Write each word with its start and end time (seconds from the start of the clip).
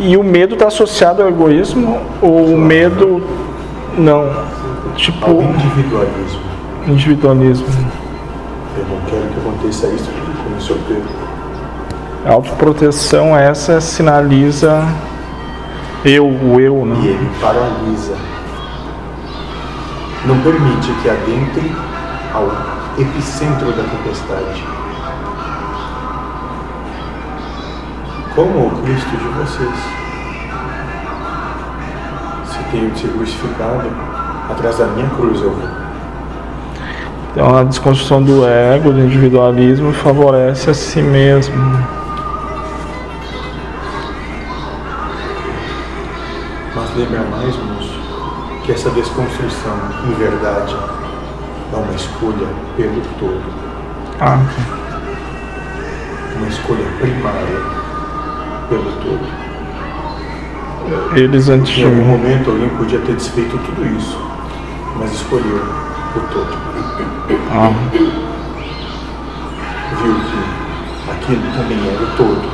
E 0.00 0.16
o 0.16 0.22
medo 0.22 0.54
está 0.54 0.68
associado 0.68 1.22
ao 1.22 1.28
egoísmo 1.28 2.00
ou 2.22 2.54
o 2.54 2.58
medo 2.58 3.22
não? 3.96 4.30
Tipo 4.94 5.26
Ao 5.26 5.42
individualismo. 5.42 6.40
individualismo. 6.86 7.66
Eu 8.76 8.84
não 8.84 9.00
quero 9.06 9.26
que 9.28 9.40
aconteça 9.40 9.86
isso 9.88 10.08
porque 10.10 10.42
começou 10.44 10.76
a 10.76 10.78
ter. 10.88 11.02
A 12.30 12.32
autoproteção 12.34 13.36
essa 13.36 13.80
sinaliza 13.80 14.86
eu, 16.04 16.26
o 16.26 16.60
eu, 16.60 16.82
E 16.82 16.84
né? 16.84 17.06
ele 17.06 17.30
paralisa. 17.40 18.14
Não 20.26 20.38
permite 20.40 20.92
que 21.02 21.08
adentre 21.08 21.72
ao 22.34 22.46
epicentro 23.00 23.72
da 23.72 23.82
tempestade. 23.82 24.64
Como 28.38 28.68
o 28.68 28.82
Cristo 28.82 29.10
de 29.16 29.28
vocês. 29.30 29.74
Se 32.46 32.62
tenho 32.70 32.96
ser 32.96 33.08
crucificado, 33.08 33.90
atrás 34.48 34.78
da 34.78 34.86
minha 34.86 35.10
cruz 35.10 35.42
eu 35.42 35.50
vou. 35.50 35.68
Então 37.32 37.56
a 37.58 37.64
desconstrução 37.64 38.22
do 38.22 38.46
ego, 38.46 38.92
do 38.92 39.00
individualismo 39.00 39.92
favorece 39.92 40.70
a 40.70 40.74
si 40.74 41.02
mesmo. 41.02 41.56
Mas 46.76 46.94
lembra 46.96 47.24
mais, 47.24 47.56
moço, 47.56 48.00
que 48.64 48.70
essa 48.70 48.90
desconstrução, 48.90 49.76
em 50.06 50.12
verdade, 50.12 50.76
é 51.72 51.76
uma 51.76 51.92
escolha 51.92 52.46
pelo 52.76 53.02
todo. 53.18 53.42
Ah, 54.20 54.38
Uma 56.36 56.46
escolha 56.46 56.84
primária 57.00 57.67
pelo 58.68 58.92
todo. 59.02 59.26
eles 61.16 61.48
antes 61.48 61.76
Em 61.78 61.84
algum 61.84 62.04
momento 62.04 62.50
alguém 62.50 62.68
podia 62.70 62.98
ter 63.00 63.14
desfeito 63.14 63.58
tudo 63.58 63.86
isso, 63.98 64.18
mas 64.98 65.12
escolheu 65.12 65.60
o 66.16 66.20
todo. 66.32 66.56
ah, 67.52 67.72
Viu 70.02 70.14
que 70.14 71.10
aquilo 71.10 71.42
também 71.56 71.78
era 71.88 72.02
o 72.02 72.06
todo. 72.16 72.48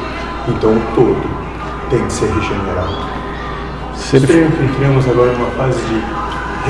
Então 0.48 0.70
o 0.70 0.82
todo 0.94 1.22
tem 1.90 2.04
que 2.06 2.12
ser 2.12 2.26
regenerado. 2.26 2.96
se, 3.94 4.16
ele, 4.16 4.24
Estranho 4.26 4.50
que 4.52 4.64
entramos 4.64 5.08
agora 5.08 5.32
numa 5.32 5.50
fase 5.52 5.80
de 5.84 6.00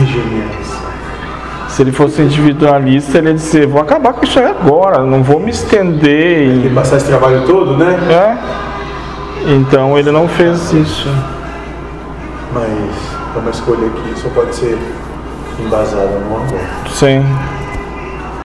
regeneração. 0.00 0.84
se 1.68 1.82
ele 1.82 1.92
fosse 1.92 2.22
individualista, 2.22 3.18
ele 3.18 3.28
ia 3.28 3.34
dizer, 3.34 3.66
vou 3.66 3.80
acabar 3.80 4.12
com 4.12 4.24
isso 4.24 4.38
aí 4.38 4.46
agora, 4.46 5.02
não 5.04 5.22
vou 5.22 5.40
me 5.40 5.50
estender. 5.50 6.48
E 6.64 6.66
E, 6.66 6.70
passar 6.74 6.96
esse 6.96 7.06
trabalho 7.06 7.42
todo, 7.46 7.76
né? 7.76 7.96
é? 8.10 8.36
Então 9.46 9.98
ele 9.98 10.10
não 10.10 10.26
fez 10.26 10.72
isso. 10.72 11.08
Mas 12.52 12.70
é 13.34 13.38
uma 13.38 13.50
escolha 13.50 13.88
que 13.90 14.18
só 14.18 14.28
pode 14.30 14.54
ser 14.54 14.78
embasada 15.58 16.18
no 16.18 16.36
amor. 16.36 16.60
Sim. 16.88 17.22